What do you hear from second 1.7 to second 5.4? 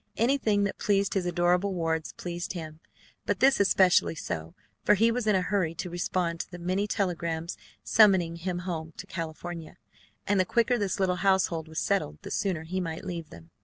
wards pleased him, but this especially so, for he was in